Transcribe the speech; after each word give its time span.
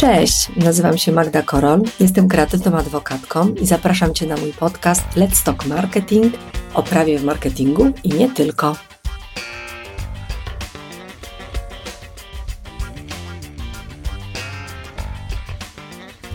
Cześć, 0.00 0.48
nazywam 0.56 0.98
się 0.98 1.12
Magda 1.12 1.42
Korol, 1.42 1.82
jestem 2.00 2.28
kreatywną 2.28 2.78
adwokatką 2.78 3.48
i 3.48 3.66
zapraszam 3.66 4.14
Cię 4.14 4.26
na 4.26 4.36
mój 4.36 4.52
podcast 4.52 5.02
Let's 5.16 5.44
Talk 5.44 5.66
Marketing 5.66 6.34
o 6.74 6.82
prawie 6.82 7.18
w 7.18 7.24
marketingu 7.24 7.92
i 8.04 8.08
nie 8.08 8.30
tylko. 8.30 8.76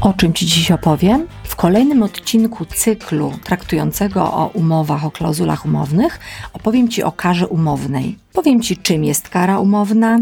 O 0.01 0.13
czym 0.13 0.33
Ci 0.33 0.45
dziś 0.45 0.71
opowiem? 0.71 1.27
W 1.43 1.55
kolejnym 1.55 2.03
odcinku 2.03 2.65
cyklu 2.65 3.31
traktującego 3.43 4.33
o 4.33 4.47
umowach, 4.47 5.05
o 5.05 5.11
klauzulach 5.11 5.65
umownych, 5.65 6.19
opowiem 6.53 6.89
Ci 6.89 7.03
o 7.03 7.11
karze 7.11 7.47
umownej. 7.47 8.17
Powiem 8.33 8.61
Ci, 8.61 8.77
czym 8.77 9.03
jest 9.03 9.29
kara 9.29 9.59
umowna, 9.59 10.19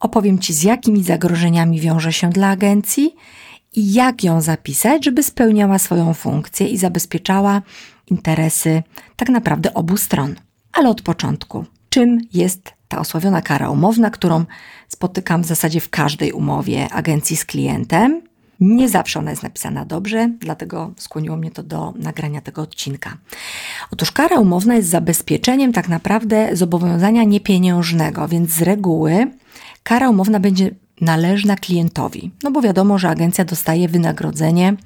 opowiem 0.00 0.38
Ci, 0.38 0.52
z 0.52 0.62
jakimi 0.62 1.02
zagrożeniami 1.02 1.80
wiąże 1.80 2.12
się 2.12 2.30
dla 2.30 2.48
agencji 2.48 3.14
i 3.72 3.92
jak 3.92 4.24
ją 4.24 4.40
zapisać, 4.40 5.04
żeby 5.04 5.22
spełniała 5.22 5.78
swoją 5.78 6.14
funkcję 6.14 6.68
i 6.68 6.78
zabezpieczała 6.78 7.62
interesy 8.06 8.82
tak 9.16 9.28
naprawdę 9.28 9.74
obu 9.74 9.96
stron. 9.96 10.34
Ale 10.72 10.88
od 10.88 11.02
początku, 11.02 11.64
czym 11.88 12.20
jest 12.32 12.74
ta 12.88 12.98
osławiona 12.98 13.42
kara 13.42 13.70
umowna, 13.70 14.10
którą 14.10 14.44
spotykam 14.88 15.42
w 15.42 15.46
zasadzie 15.46 15.80
w 15.80 15.90
każdej 15.90 16.32
umowie 16.32 16.88
agencji 16.92 17.36
z 17.36 17.44
klientem? 17.44 18.22
Nie 18.60 18.88
zawsze 18.88 19.18
ona 19.18 19.30
jest 19.30 19.42
napisana 19.42 19.84
dobrze, 19.84 20.30
dlatego 20.38 20.92
skłoniło 20.96 21.36
mnie 21.36 21.50
to 21.50 21.62
do 21.62 21.94
nagrania 21.96 22.40
tego 22.40 22.62
odcinka. 22.62 23.16
Otóż 23.90 24.12
kara 24.12 24.38
umowna 24.38 24.74
jest 24.74 24.88
zabezpieczeniem 24.88 25.72
tak 25.72 25.88
naprawdę 25.88 26.56
zobowiązania 26.56 27.24
niepieniężnego, 27.24 28.28
więc 28.28 28.50
z 28.50 28.62
reguły 28.62 29.26
kara 29.82 30.10
umowna 30.10 30.40
będzie 30.40 30.70
należna 31.00 31.56
klientowi. 31.56 32.30
No 32.42 32.50
bo 32.50 32.62
wiadomo, 32.62 32.98
że 32.98 33.08
agencja 33.08 33.44
dostaje 33.44 33.88
wynagrodzenie 33.88 34.76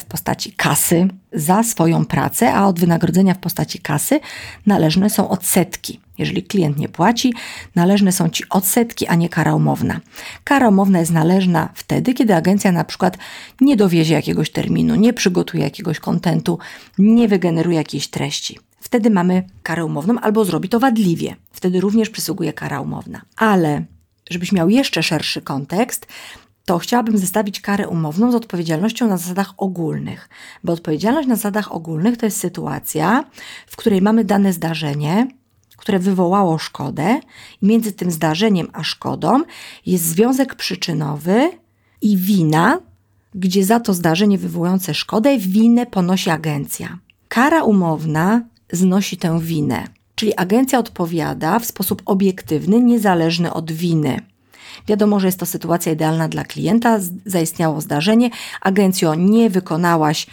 w 0.00 0.04
postaci 0.04 0.52
kasy 0.52 1.08
za 1.32 1.62
swoją 1.62 2.04
pracę, 2.04 2.54
a 2.54 2.66
od 2.66 2.80
wynagrodzenia 2.80 3.34
w 3.34 3.38
postaci 3.38 3.78
kasy 3.78 4.20
należne 4.66 5.10
są 5.10 5.28
odsetki. 5.28 6.00
Jeżeli 6.18 6.42
klient 6.42 6.78
nie 6.78 6.88
płaci, 6.88 7.34
należne 7.74 8.12
są 8.12 8.28
ci 8.28 8.44
odsetki, 8.50 9.06
a 9.06 9.14
nie 9.14 9.28
kara 9.28 9.54
umowna. 9.54 10.00
Kara 10.44 10.68
umowna 10.68 10.98
jest 10.98 11.12
należna 11.12 11.68
wtedy, 11.74 12.14
kiedy 12.14 12.34
agencja 12.34 12.72
na 12.72 12.84
przykład 12.84 13.18
nie 13.60 13.76
dowiezie 13.76 14.14
jakiegoś 14.14 14.50
terminu, 14.50 14.94
nie 14.94 15.12
przygotuje 15.12 15.64
jakiegoś 15.64 16.00
kontentu, 16.00 16.58
nie 16.98 17.28
wygeneruje 17.28 17.76
jakiejś 17.76 18.08
treści. 18.08 18.58
Wtedy 18.80 19.10
mamy 19.10 19.42
karę 19.62 19.84
umowną 19.84 20.20
albo 20.20 20.44
zrobi 20.44 20.68
to 20.68 20.80
wadliwie. 20.80 21.36
Wtedy 21.52 21.80
również 21.80 22.10
przysługuje 22.10 22.52
kara 22.52 22.80
umowna. 22.80 23.20
Ale 23.36 23.84
żebyś 24.30 24.52
miał 24.52 24.68
jeszcze 24.68 25.02
szerszy 25.02 25.42
kontekst, 25.42 26.06
to 26.64 26.78
chciałabym 26.78 27.18
zestawić 27.18 27.60
karę 27.60 27.88
umowną 27.88 28.32
z 28.32 28.34
odpowiedzialnością 28.34 29.08
na 29.08 29.16
zasadach 29.16 29.54
ogólnych. 29.56 30.28
Bo 30.64 30.72
odpowiedzialność 30.72 31.28
na 31.28 31.36
zasadach 31.36 31.72
ogólnych 31.72 32.16
to 32.16 32.26
jest 32.26 32.40
sytuacja, 32.40 33.24
w 33.66 33.76
której 33.76 34.02
mamy 34.02 34.24
dane 34.24 34.52
zdarzenie, 34.52 35.26
które 35.76 35.98
wywołało 35.98 36.58
szkodę, 36.58 37.20
i 37.62 37.66
między 37.66 37.92
tym 37.92 38.10
zdarzeniem 38.10 38.68
a 38.72 38.84
szkodą 38.84 39.42
jest 39.86 40.04
związek 40.04 40.54
przyczynowy 40.54 41.50
i 42.02 42.16
wina, 42.16 42.80
gdzie 43.34 43.64
za 43.64 43.80
to 43.80 43.94
zdarzenie 43.94 44.38
wywołujące 44.38 44.94
szkodę 44.94 45.38
winę 45.38 45.86
ponosi 45.86 46.30
agencja. 46.30 46.98
Kara 47.28 47.62
umowna 47.62 48.42
znosi 48.72 49.16
tę 49.16 49.40
winę, 49.40 49.84
czyli 50.18 50.36
agencja 50.36 50.78
odpowiada 50.78 51.58
w 51.58 51.66
sposób 51.66 52.02
obiektywny, 52.06 52.80
niezależny 52.80 53.52
od 53.52 53.72
winy. 53.72 54.20
Wiadomo, 54.86 55.20
że 55.20 55.26
jest 55.28 55.40
to 55.40 55.46
sytuacja 55.46 55.92
idealna 55.92 56.28
dla 56.28 56.44
klienta, 56.44 56.98
zaistniało 57.26 57.80
zdarzenie, 57.80 58.30
agencjo 58.60 59.14
nie 59.14 59.50
wykonałaś 59.50 60.26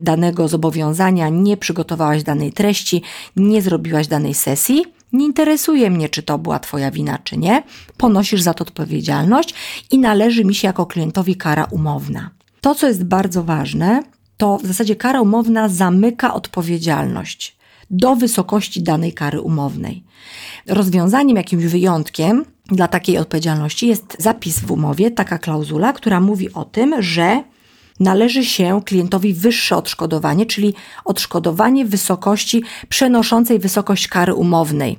danego 0.00 0.48
zobowiązania, 0.48 1.28
nie 1.28 1.56
przygotowałaś 1.56 2.22
danej 2.22 2.52
treści, 2.52 3.02
nie 3.36 3.62
zrobiłaś 3.62 4.06
danej 4.06 4.34
sesji. 4.34 4.84
Nie 5.12 5.26
interesuje 5.26 5.90
mnie, 5.90 6.08
czy 6.08 6.22
to 6.22 6.38
była 6.38 6.58
Twoja 6.58 6.90
wina, 6.90 7.18
czy 7.18 7.36
nie. 7.36 7.62
Ponosisz 7.96 8.42
za 8.42 8.54
to 8.54 8.64
odpowiedzialność 8.64 9.54
i 9.90 9.98
należy 9.98 10.44
mi 10.44 10.54
się 10.54 10.68
jako 10.68 10.86
klientowi 10.86 11.36
kara 11.36 11.64
umowna. 11.64 12.30
To, 12.60 12.74
co 12.74 12.86
jest 12.88 13.04
bardzo 13.04 13.44
ważne, 13.44 14.02
to 14.36 14.58
w 14.58 14.66
zasadzie 14.66 14.96
kara 14.96 15.20
umowna 15.20 15.68
zamyka 15.68 16.34
odpowiedzialność 16.34 17.61
do 17.92 18.16
wysokości 18.16 18.82
danej 18.82 19.12
kary 19.12 19.40
umownej. 19.40 20.04
Rozwiązaniem, 20.66 21.36
jakimś 21.36 21.64
wyjątkiem 21.64 22.44
dla 22.66 22.88
takiej 22.88 23.18
odpowiedzialności 23.18 23.86
jest 23.86 24.16
zapis 24.18 24.60
w 24.60 24.70
umowie, 24.70 25.10
taka 25.10 25.38
klauzula, 25.38 25.92
która 25.92 26.20
mówi 26.20 26.52
o 26.52 26.64
tym, 26.64 27.02
że 27.02 27.42
należy 28.00 28.44
się 28.44 28.80
klientowi 28.84 29.34
wyższe 29.34 29.76
odszkodowanie, 29.76 30.46
czyli 30.46 30.74
odszkodowanie 31.04 31.84
w 31.84 31.88
wysokości 31.88 32.62
przenoszącej 32.88 33.58
wysokość 33.58 34.08
kary 34.08 34.34
umownej. 34.34 34.98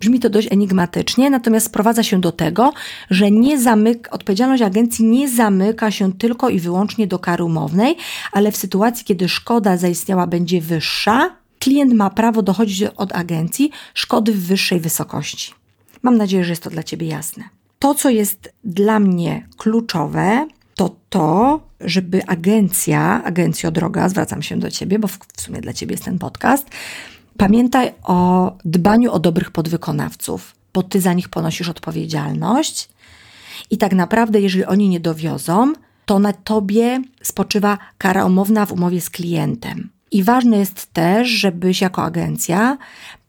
Brzmi 0.00 0.20
to 0.20 0.30
dość 0.30 0.48
enigmatycznie, 0.50 1.30
natomiast 1.30 1.66
sprowadza 1.66 2.02
się 2.02 2.20
do 2.20 2.32
tego, 2.32 2.72
że 3.10 3.30
nie 3.30 3.60
zamyka, 3.60 4.10
odpowiedzialność 4.10 4.62
agencji 4.62 5.04
nie 5.04 5.28
zamyka 5.28 5.90
się 5.90 6.12
tylko 6.12 6.48
i 6.48 6.60
wyłącznie 6.60 7.06
do 7.06 7.18
kary 7.18 7.44
umownej, 7.44 7.96
ale 8.32 8.52
w 8.52 8.56
sytuacji, 8.56 9.04
kiedy 9.04 9.28
szkoda 9.28 9.76
zaistniała 9.76 10.26
będzie 10.26 10.60
wyższa, 10.60 11.41
klient 11.62 11.94
ma 11.94 12.10
prawo 12.10 12.42
dochodzić 12.42 12.82
od 12.82 13.12
agencji 13.12 13.70
szkody 13.94 14.32
w 14.32 14.46
wyższej 14.46 14.80
wysokości. 14.80 15.54
Mam 16.02 16.16
nadzieję, 16.16 16.44
że 16.44 16.50
jest 16.50 16.62
to 16.62 16.70
dla 16.70 16.82
Ciebie 16.82 17.06
jasne. 17.06 17.44
To, 17.78 17.94
co 17.94 18.10
jest 18.10 18.52
dla 18.64 19.00
mnie 19.00 19.46
kluczowe, 19.56 20.46
to 20.74 20.96
to, 21.10 21.60
żeby 21.80 22.26
agencja, 22.26 23.24
agencjo 23.24 23.70
droga, 23.70 24.08
zwracam 24.08 24.42
się 24.42 24.56
do 24.56 24.70
Ciebie, 24.70 24.98
bo 24.98 25.08
w, 25.08 25.18
w 25.36 25.40
sumie 25.40 25.60
dla 25.60 25.72
Ciebie 25.72 25.92
jest 25.92 26.04
ten 26.04 26.18
podcast, 26.18 26.70
pamiętaj 27.36 27.92
o 28.02 28.52
dbaniu 28.64 29.12
o 29.12 29.18
dobrych 29.18 29.50
podwykonawców, 29.50 30.54
bo 30.74 30.82
Ty 30.82 31.00
za 31.00 31.12
nich 31.12 31.28
ponosisz 31.28 31.68
odpowiedzialność 31.68 32.88
i 33.70 33.78
tak 33.78 33.92
naprawdę, 33.92 34.40
jeżeli 34.40 34.64
oni 34.64 34.88
nie 34.88 35.00
dowiozą, 35.00 35.72
to 36.06 36.18
na 36.18 36.32
Tobie 36.32 37.02
spoczywa 37.22 37.78
kara 37.98 38.24
umowna 38.24 38.66
w 38.66 38.72
umowie 38.72 39.00
z 39.00 39.10
klientem. 39.10 39.90
I 40.12 40.22
ważne 40.22 40.56
jest 40.56 40.92
też, 40.92 41.28
żebyś 41.28 41.80
jako 41.80 42.02
agencja 42.02 42.78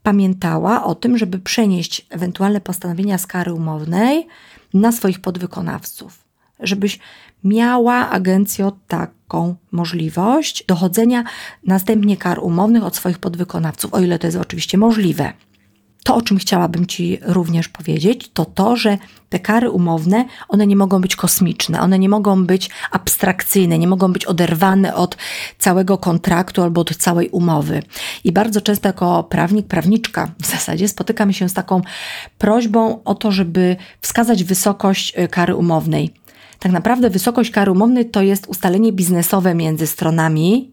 pamiętała 0.04 0.84
o 0.84 0.96
tym, 0.96 1.18
żeby 1.18 1.40
przenieść 1.40 2.06
ewentualne 2.10 2.62
postanowienia 2.62 3.18
z 3.18 3.28
kary 3.28 3.54
umownej 3.54 4.28
na 4.74 4.92
swoich 4.92 5.20
podwykonawców. 5.20 6.24
Żebyś 6.60 7.00
miała 7.44 8.10
agencjo 8.10 8.72
taką 8.88 9.56
możliwość 9.72 10.66
dochodzenia 10.66 11.24
następnie 11.68 12.18
kar 12.18 12.40
umownych 12.40 12.84
od 12.84 12.96
swoich 12.96 13.20
podwykonawców, 13.20 13.94
o 13.94 14.00
ile 14.00 14.20
to 14.20 14.28
jest 14.28 14.38
oczywiście 14.38 14.78
możliwe. 14.78 15.34
To, 16.04 16.16
o 16.16 16.22
czym 16.22 16.38
chciałabym 16.38 16.86
Ci 16.86 17.20
również 17.22 17.68
powiedzieć, 17.68 18.30
to 18.34 18.46
to, 18.46 18.76
że 18.76 18.98
te 19.30 19.40
kary 19.40 19.70
umowne, 19.70 20.26
one 20.48 20.68
nie 20.68 20.76
mogą 20.76 21.02
być 21.02 21.16
kosmiczne, 21.16 21.82
one 21.82 22.00
nie 22.00 22.10
mogą 22.10 22.46
być 22.46 22.70
abstrakcyjne, 22.92 23.80
nie 23.80 23.88
mogą 23.88 24.14
być 24.14 24.26
oderwane 24.26 24.96
od 24.96 25.18
całego 25.60 25.98
kontraktu 25.98 26.62
albo 26.62 26.82
od 26.82 26.98
całej 26.98 27.30
umowy. 27.30 27.84
I 28.24 28.32
bardzo 28.32 28.62
często 28.62 28.90
jako 28.90 29.24
prawnik, 29.24 29.68
prawniczka 29.68 30.32
w 30.42 30.46
zasadzie 30.46 30.88
spotykam 30.88 31.34
się 31.34 31.50
z 31.50 31.54
taką 31.54 31.82
prośbą 32.38 33.04
o 33.04 33.16
to, 33.16 33.32
żeby 33.32 33.76
wskazać 34.02 34.44
wysokość 34.44 35.14
y, 35.18 35.28
kary 35.28 35.56
umownej. 35.56 36.14
Tak 36.60 36.72
naprawdę 36.72 37.10
wysokość 37.10 37.52
kary 37.52 37.72
umownej 37.72 38.10
to 38.10 38.22
jest 38.22 38.48
ustalenie 38.48 38.94
biznesowe 38.94 39.56
między 39.56 39.88
stronami, 39.88 40.72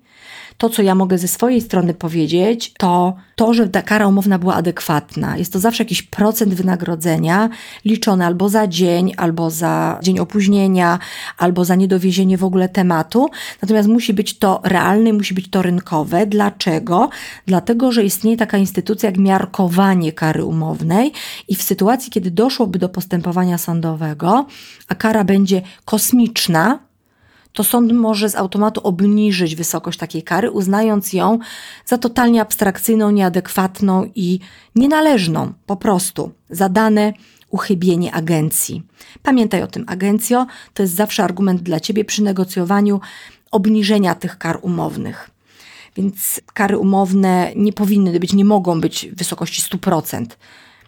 to, 0.60 0.69
co 0.69 0.82
ja 0.82 0.94
mogę 0.94 1.19
ze 1.19 1.28
swojej 1.28 1.60
strony 1.60 1.94
powiedzieć, 1.94 2.72
to 2.78 3.15
to, 3.37 3.54
że 3.54 3.69
ta 3.69 3.82
kara 3.82 4.09
umowna 4.09 4.38
była 4.38 4.54
adekwatna. 4.54 5.37
Jest 5.37 5.53
to 5.53 5.59
zawsze 5.59 5.82
jakiś 5.82 6.03
procent 6.03 6.54
wynagrodzenia 6.54 7.48
liczony 7.84 8.27
albo 8.27 8.48
za 8.48 8.66
dzień, 8.66 9.12
albo 9.16 9.51
za 9.51 9.98
dzień 10.03 10.18
opóźnienia, 10.18 10.98
albo 11.39 11.65
za 11.65 11.74
niedowiezienie 11.74 12.39
w 12.39 12.45
ogóle 12.45 12.68
tematu. 12.68 13.28
Natomiast 13.62 13.89
musi 13.89 14.15
być 14.15 14.39
to 14.39 14.60
realne, 14.65 15.12
musi 15.12 15.34
być 15.34 15.51
to 15.51 15.62
rynkowe. 15.62 16.27
Dlaczego? 16.27 17.10
Dlatego, 17.47 17.92
że 17.92 18.04
istnieje 18.04 18.36
taka 18.36 18.59
instytucja 18.59 19.09
jak 19.09 19.18
miarkowanie 19.18 20.12
kary 20.12 20.45
umownej 20.45 21.12
i 21.48 21.57
w 21.57 21.62
sytuacji, 21.62 22.12
kiedy 22.12 22.30
doszłoby 22.30 22.78
do 22.78 22.89
postępowania 22.89 23.59
sądowego, 23.59 24.47
a 24.89 24.95
kara 24.95 25.24
będzie 25.24 25.62
kosmiczna, 25.84 26.90
to 27.52 27.64
sąd 27.64 27.92
może 27.92 28.28
z 28.28 28.34
automatu 28.34 28.80
obniżyć 28.80 29.56
wysokość 29.56 29.98
takiej 29.98 30.22
kary, 30.22 30.50
uznając 30.50 31.12
ją 31.12 31.38
za 31.86 31.98
totalnie 31.98 32.41
abstrakcyjną, 32.41 33.10
nieadekwatną 33.10 34.10
i 34.14 34.41
nienależną 34.74 35.52
po 35.66 35.76
prostu 35.76 36.32
za 36.50 36.68
dane 36.68 37.12
uchybienie 37.50 38.14
agencji. 38.14 38.82
Pamiętaj 39.22 39.62
o 39.62 39.66
tym, 39.66 39.84
agencjo, 39.86 40.47
to 40.74 40.82
jest 40.82 40.94
zawsze 40.94 41.24
argument 41.24 41.62
dla 41.62 41.80
ciebie 41.80 42.04
przy 42.04 42.22
negocjowaniu 42.22 43.00
obniżenia 43.50 44.14
tych 44.14 44.38
kar 44.38 44.58
umownych. 44.62 45.30
Więc 45.97 46.41
kary 46.54 46.78
umowne 46.78 47.52
nie 47.56 47.72
powinny 47.72 48.20
być, 48.20 48.32
nie 48.32 48.44
mogą 48.44 48.80
być 48.80 49.08
w 49.12 49.14
wysokości 49.14 49.62
100%. 49.62 50.26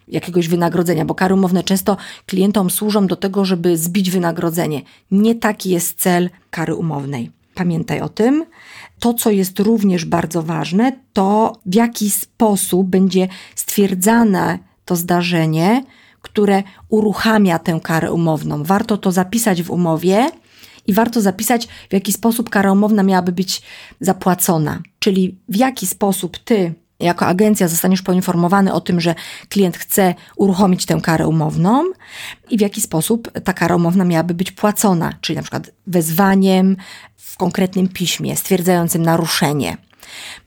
Jakiegoś 0.09 0.49
wynagrodzenia, 0.49 1.05
bo 1.05 1.15
kary 1.15 1.35
umowne 1.35 1.63
często 1.63 1.97
klientom 2.27 2.71
służą 2.71 3.07
do 3.07 3.17
tego, 3.17 3.45
żeby 3.45 3.77
zbić 3.77 4.11
wynagrodzenie. 4.11 4.83
Nie 5.11 5.35
taki 5.35 5.71
jest 5.71 6.01
cel 6.01 6.31
kary 6.51 6.75
umownej. 6.75 7.31
Pamiętaj 7.55 8.01
o 8.01 8.09
tym. 8.09 8.45
To, 8.99 9.15
co 9.15 9.31
jest 9.31 9.59
również 9.59 10.05
bardzo 10.05 10.43
ważne, 10.43 10.93
to 11.13 11.57
w 11.67 11.75
jaki 11.75 12.11
sposób 12.11 12.87
będzie 12.87 13.29
stwierdzane 13.55 14.59
to 14.85 14.97
zdarzenie, 14.97 15.85
które 16.23 16.63
uruchamia 16.89 17.59
tę 17.59 17.81
karę 17.83 18.13
umowną. 18.13 18.65
Warto 18.65 18.97
to 18.97 19.13
zapisać 19.13 19.63
w 19.63 19.71
umowie 19.71 20.31
i 20.87 20.93
warto 20.93 21.21
zapisać, 21.21 21.69
w 21.91 21.93
jaki 21.93 22.13
sposób 22.13 22.51
kara 22.51 22.73
umowna 22.73 23.03
miałaby 23.03 23.33
być 23.33 23.63
zapłacona. 24.01 24.83
Czyli 24.99 25.39
w 25.49 25.57
jaki 25.57 25.87
sposób 25.87 26.39
ty 26.39 26.75
jako 27.03 27.27
agencja 27.27 27.69
zostaniesz 27.69 28.03
poinformowany 28.03 28.73
o 28.73 28.81
tym, 28.81 29.01
że 29.01 29.15
klient 29.49 29.77
chce 29.77 30.15
uruchomić 30.37 30.87
tę 30.87 31.01
karę 31.03 31.29
umowną 31.29 31.85
i 32.51 32.59
w 32.59 32.61
jaki 32.61 32.81
sposób 32.81 33.31
ta 33.45 33.53
kara 33.53 33.77
umowna 33.77 34.05
miałaby 34.05 34.35
być 34.35 34.53
płacona, 34.53 35.13
czyli 35.21 35.37
na 35.37 35.43
przykład 35.43 35.71
wezwaniem 35.87 36.77
w 37.17 37.37
konkretnym 37.37 37.89
piśmie 37.89 38.37
stwierdzającym 38.37 39.03
naruszenie. 39.03 39.77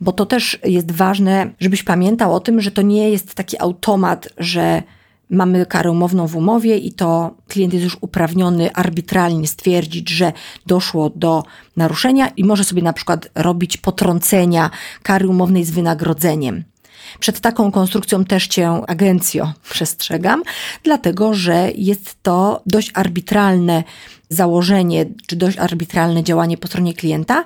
Bo 0.02 0.12
to 0.12 0.26
też 0.26 0.60
jest 0.64 0.92
ważne, 0.92 1.50
żebyś 1.60 1.84
pamiętał 1.84 2.36
o 2.36 2.40
tym, 2.40 2.62
że 2.62 2.72
to 2.72 2.82
nie 2.82 3.10
jest 3.10 3.36
taki 3.36 3.62
automat, 3.62 4.30
że 4.38 4.84
mamy 5.30 5.66
karę 5.66 5.92
umowną 5.92 6.28
w 6.28 6.36
umowie 6.36 6.78
i 6.78 6.94
to 6.94 7.36
klient 7.48 7.74
jest 7.74 7.84
już 7.84 7.98
uprawniony 8.02 8.74
arbitralnie 8.74 9.48
stwierdzić, 9.48 10.10
że 10.10 10.34
doszło 10.66 11.10
do 11.10 11.44
naruszenia 11.78 12.28
i 12.28 12.44
może 12.44 12.64
sobie 12.64 12.82
na 12.82 12.94
przykład 12.94 13.30
robić 13.36 13.78
potrącenia 13.78 14.70
kary 15.04 15.28
umownej 15.28 15.66
z 15.66 15.72
wynagrodzeniem. 15.72 16.64
Przed 17.20 17.40
taką 17.40 17.72
konstrukcją 17.72 18.26
też 18.26 18.48
cię 18.48 18.70
agencjo 18.88 19.54
przestrzegam, 19.70 20.44
dlatego 20.84 21.34
że 21.34 21.72
jest 21.76 22.24
to 22.24 22.62
dość 22.66 22.92
arbitralne 22.94 23.84
założenie, 24.30 25.06
czy 25.28 25.36
dość 25.36 25.58
arbitralne 25.58 26.24
działanie 26.24 26.58
po 26.58 26.68
stronie 26.68 26.94
klienta, 26.94 27.44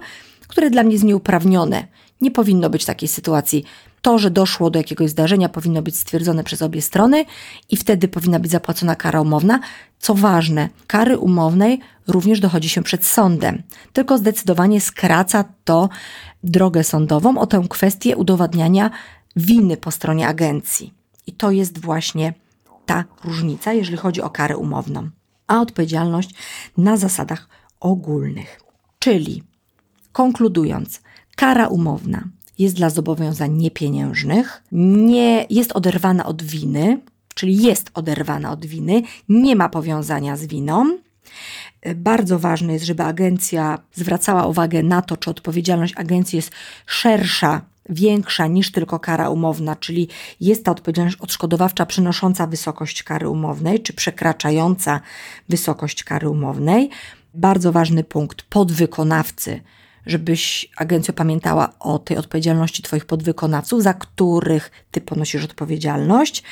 które 0.49 0.69
dla 0.69 0.83
mnie 0.83 0.93
jest 0.93 1.05
nieuprawnione. 1.05 1.87
Nie 2.21 2.31
powinno 2.31 2.69
być 2.69 2.85
takiej 2.85 3.09
sytuacji. 3.09 3.63
To, 4.01 4.19
że 4.19 4.31
doszło 4.31 4.69
do 4.69 4.79
jakiegoś 4.79 5.09
zdarzenia, 5.09 5.49
powinno 5.49 5.81
być 5.81 5.95
stwierdzone 5.95 6.43
przez 6.43 6.61
obie 6.61 6.81
strony 6.81 7.25
i 7.69 7.77
wtedy 7.77 8.07
powinna 8.07 8.39
być 8.39 8.51
zapłacona 8.51 8.95
kara 8.95 9.21
umowna. 9.21 9.59
Co 9.99 10.15
ważne, 10.15 10.69
kary 10.87 11.17
umownej 11.17 11.79
również 12.07 12.39
dochodzi 12.39 12.69
się 12.69 12.83
przed 12.83 13.05
sądem, 13.05 13.63
tylko 13.93 14.17
zdecydowanie 14.17 14.81
skraca 14.81 15.45
to 15.63 15.89
drogę 16.43 16.83
sądową 16.83 17.37
o 17.37 17.47
tę 17.47 17.65
kwestię 17.69 18.17
udowadniania 18.17 18.91
winy 19.35 19.77
po 19.77 19.91
stronie 19.91 20.27
agencji. 20.27 20.93
I 21.27 21.33
to 21.33 21.51
jest 21.51 21.77
właśnie 21.77 22.33
ta 22.85 23.05
różnica, 23.23 23.73
jeżeli 23.73 23.97
chodzi 23.97 24.21
o 24.21 24.29
karę 24.29 24.57
umowną. 24.57 25.09
A 25.47 25.61
odpowiedzialność 25.61 26.29
na 26.77 26.97
zasadach 26.97 27.47
ogólnych. 27.79 28.61
Czyli 28.99 29.43
konkludując, 30.19 31.01
kara 31.35 31.67
umowna 31.67 32.23
jest 32.57 32.75
dla 32.75 32.89
zobowiązań 32.89 33.53
niepieniężnych, 33.53 34.63
nie 34.71 35.45
jest 35.49 35.71
oderwana 35.71 36.25
od 36.25 36.43
winy, 36.43 36.99
czyli 37.35 37.63
jest 37.63 37.91
oderwana 37.93 38.51
od 38.51 38.65
winy, 38.65 39.01
nie 39.29 39.55
ma 39.55 39.69
powiązania 39.69 40.37
z 40.37 40.45
winą. 40.45 40.97
Bardzo 41.95 42.39
ważne 42.39 42.73
jest, 42.73 42.85
żeby 42.85 43.03
agencja 43.03 43.79
zwracała 43.93 44.45
uwagę 44.45 44.83
na 44.83 45.01
to, 45.01 45.17
czy 45.17 45.29
odpowiedzialność 45.29 45.93
agencji 45.97 46.35
jest 46.35 46.51
szersza, 46.85 47.61
większa 47.89 48.47
niż 48.47 48.71
tylko 48.71 48.99
kara 48.99 49.29
umowna, 49.29 49.75
czyli 49.75 50.07
jest 50.41 50.65
ta 50.65 50.71
odpowiedzialność 50.71 51.17
odszkodowawcza 51.17 51.85
przynosząca 51.85 52.47
wysokość 52.47 53.03
kary 53.03 53.29
umownej, 53.29 53.79
czy 53.79 53.93
przekraczająca 53.93 54.99
wysokość 55.49 56.03
kary 56.03 56.29
umownej. 56.29 56.89
Bardzo 57.33 57.71
ważny 57.71 58.03
punkt 58.03 58.41
podwykonawcy 58.41 59.61
żebyś 60.05 60.69
agencjo 60.77 61.13
pamiętała 61.13 61.73
o 61.79 61.99
tej 61.99 62.17
odpowiedzialności 62.17 62.83
Twoich 62.83 63.05
podwykonawców, 63.05 63.83
za 63.83 63.93
których 63.93 64.71
Ty 64.91 65.01
ponosisz 65.01 65.43
odpowiedzialność. 65.43 66.43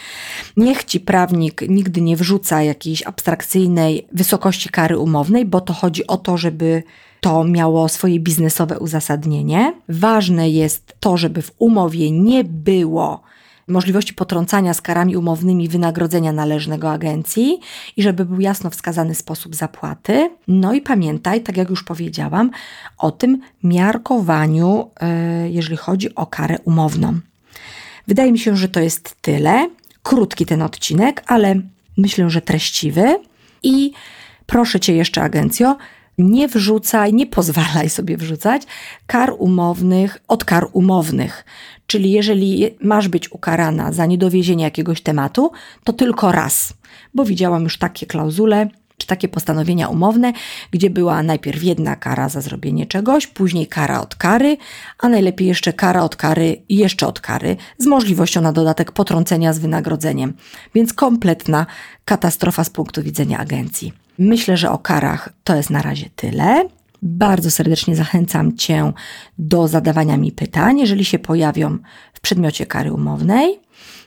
Niech 0.57 0.83
Ci 0.83 0.99
prawnik 0.99 1.61
nigdy 1.69 2.01
nie 2.01 2.17
wrzuca 2.17 2.63
jakiejś 2.63 3.03
abstrakcyjnej 3.03 4.07
wysokości 4.11 4.69
kary 4.69 4.97
umownej, 4.97 5.45
bo 5.45 5.61
to 5.61 5.73
chodzi 5.73 6.07
o 6.07 6.17
to, 6.17 6.37
żeby 6.37 6.83
to 7.21 7.43
miało 7.43 7.89
swoje 7.89 8.19
biznesowe 8.19 8.79
uzasadnienie. 8.79 9.73
Ważne 9.89 10.49
jest 10.49 10.95
to, 10.99 11.17
żeby 11.17 11.41
w 11.41 11.51
umowie 11.59 12.11
nie 12.11 12.43
było 12.43 13.21
możliwości 13.67 14.13
potrącania 14.13 14.73
z 14.73 14.81
karami 14.81 15.17
umownymi 15.17 15.69
wynagrodzenia 15.69 16.31
należnego 16.31 16.91
agencji 16.91 17.59
i 17.97 18.03
żeby 18.03 18.25
był 18.25 18.39
jasno 18.39 18.69
wskazany 18.69 19.15
sposób 19.15 19.55
zapłaty. 19.55 20.29
No 20.47 20.73
i 20.73 20.81
pamiętaj, 20.81 21.41
tak 21.41 21.57
jak 21.57 21.69
już 21.69 21.83
powiedziałam, 21.83 22.51
o 22.97 23.11
tym 23.11 23.41
miarkowaniu, 23.63 24.89
e, 24.99 25.49
jeżeli 25.49 25.77
chodzi 25.77 26.15
o 26.15 26.25
karę 26.25 26.57
umowną. 26.65 27.19
Wydaje 28.07 28.31
mi 28.31 28.39
się, 28.39 28.55
że 28.55 28.69
to 28.69 28.79
jest 28.79 29.15
tyle. 29.21 29.69
Krótki 30.03 30.45
ten 30.45 30.61
odcinek, 30.61 31.23
ale 31.27 31.55
myślę, 31.97 32.29
że 32.29 32.41
treściwy. 32.41 33.15
I 33.63 33.91
proszę 34.45 34.79
Cię 34.79 34.95
jeszcze, 34.95 35.21
agencjo, 35.21 35.77
nie 36.17 36.47
wrzucaj, 36.47 37.13
nie 37.13 37.27
pozwalaj 37.27 37.89
sobie 37.89 38.17
wrzucać 38.17 38.61
kar 39.07 39.33
umownych 39.37 40.17
od 40.27 40.45
kar 40.45 40.67
umownych. 40.71 41.45
Czyli 41.87 42.11
jeżeli 42.11 42.75
masz 42.81 43.07
być 43.07 43.31
ukarana 43.31 43.91
za 43.91 44.05
niedowiezienie 44.05 44.63
jakiegoś 44.63 45.01
tematu, 45.01 45.51
to 45.83 45.93
tylko 45.93 46.31
raz, 46.31 46.73
bo 47.13 47.25
widziałam 47.25 47.63
już 47.63 47.77
takie 47.77 48.05
klauzule, 48.05 48.67
czy 48.97 49.07
takie 49.07 49.27
postanowienia 49.27 49.87
umowne, 49.87 50.33
gdzie 50.71 50.89
była 50.89 51.23
najpierw 51.23 51.63
jedna 51.63 51.95
kara 51.95 52.29
za 52.29 52.41
zrobienie 52.41 52.85
czegoś, 52.85 53.27
później 53.27 53.67
kara 53.67 54.01
od 54.01 54.15
kary, 54.15 54.57
a 54.99 55.09
najlepiej 55.09 55.47
jeszcze 55.47 55.73
kara 55.73 56.03
od 56.03 56.15
kary 56.15 56.61
i 56.69 56.75
jeszcze 56.75 57.07
od 57.07 57.19
kary, 57.19 57.57
z 57.77 57.85
możliwością 57.85 58.41
na 58.41 58.51
dodatek 58.51 58.91
potrącenia 58.91 59.53
z 59.53 59.59
wynagrodzeniem. 59.59 60.33
Więc 60.75 60.93
kompletna 60.93 61.65
katastrofa 62.05 62.63
z 62.63 62.69
punktu 62.69 63.03
widzenia 63.03 63.37
agencji. 63.37 64.06
Myślę, 64.19 64.57
że 64.57 64.71
o 64.71 64.77
karach 64.77 65.29
to 65.43 65.55
jest 65.55 65.69
na 65.69 65.81
razie 65.81 66.09
tyle. 66.15 66.69
Bardzo 67.01 67.51
serdecznie 67.51 67.95
zachęcam 67.95 68.57
Cię 68.57 68.91
do 69.37 69.67
zadawania 69.67 70.17
mi 70.17 70.31
pytań, 70.31 70.79
jeżeli 70.79 71.05
się 71.05 71.19
pojawią 71.19 71.77
w 72.13 72.19
przedmiocie 72.19 72.65
kary 72.65 72.93
umownej. 72.93 73.59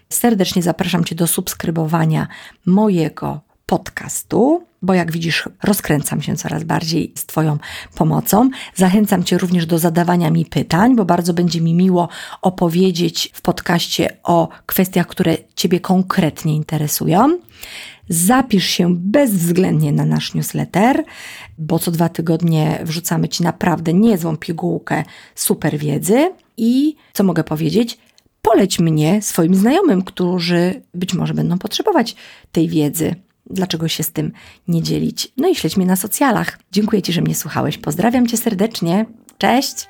Serdecznie 0.08 0.62
zapraszam 0.62 1.04
Cię 1.04 1.14
do 1.14 1.26
subskrybowania 1.26 2.28
mojego 2.66 3.40
podcastu, 3.70 4.62
bo 4.82 4.94
jak 4.94 5.12
widzisz, 5.12 5.48
rozkręcam 5.62 6.22
się 6.22 6.36
coraz 6.36 6.64
bardziej 6.64 7.12
z 7.16 7.26
Twoją 7.26 7.58
pomocą. 7.94 8.50
Zachęcam 8.74 9.24
Cię 9.24 9.38
również 9.38 9.66
do 9.66 9.78
zadawania 9.78 10.30
mi 10.30 10.44
pytań, 10.44 10.96
bo 10.96 11.04
bardzo 11.04 11.34
będzie 11.34 11.60
mi 11.60 11.74
miło 11.74 12.08
opowiedzieć 12.42 13.30
w 13.34 13.42
podcaście 13.42 14.16
o 14.22 14.48
kwestiach, 14.66 15.06
które 15.06 15.36
Ciebie 15.54 15.80
konkretnie 15.80 16.56
interesują. 16.56 17.38
Zapisz 18.08 18.66
się 18.66 18.94
bezwzględnie 18.96 19.92
na 19.92 20.04
nasz 20.04 20.34
newsletter, 20.34 21.04
bo 21.58 21.78
co 21.78 21.90
dwa 21.90 22.08
tygodnie 22.08 22.80
wrzucamy 22.82 23.28
Ci 23.28 23.42
naprawdę 23.42 23.92
niezłą 23.92 24.36
pigułkę 24.36 25.04
super 25.34 25.78
wiedzy. 25.78 26.32
I 26.56 26.96
co 27.12 27.24
mogę 27.24 27.44
powiedzieć? 27.44 27.98
Poleć 28.42 28.78
mnie 28.78 29.22
swoim 29.22 29.54
znajomym, 29.54 30.02
którzy 30.02 30.82
być 30.94 31.14
może 31.14 31.34
będą 31.34 31.58
potrzebować 31.58 32.16
tej 32.52 32.68
wiedzy. 32.68 33.14
Dlaczego 33.50 33.88
się 33.88 34.02
z 34.02 34.12
tym 34.12 34.32
nie 34.68 34.82
dzielić? 34.82 35.32
No 35.36 35.48
i 35.48 35.54
śledź 35.54 35.76
mnie 35.76 35.86
na 35.86 35.96
socjalach. 35.96 36.58
Dziękuję 36.72 37.02
Ci, 37.02 37.12
że 37.12 37.20
mnie 37.20 37.34
słuchałeś. 37.34 37.78
Pozdrawiam 37.78 38.26
Cię 38.26 38.36
serdecznie. 38.36 39.06
Cześć! 39.38 39.88